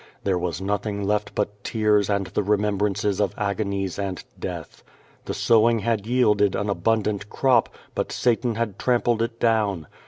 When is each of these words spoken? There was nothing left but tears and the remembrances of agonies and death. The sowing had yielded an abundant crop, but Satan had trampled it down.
There 0.23 0.39
was 0.39 0.59
nothing 0.59 1.03
left 1.03 1.35
but 1.35 1.63
tears 1.63 2.09
and 2.09 2.25
the 2.25 2.41
remembrances 2.41 3.21
of 3.21 3.35
agonies 3.37 3.99
and 3.99 4.23
death. 4.39 4.81
The 5.25 5.33
sowing 5.35 5.77
had 5.77 6.07
yielded 6.07 6.55
an 6.55 6.71
abundant 6.71 7.29
crop, 7.29 7.69
but 7.93 8.11
Satan 8.11 8.55
had 8.55 8.79
trampled 8.79 9.21
it 9.21 9.39
down. 9.39 9.85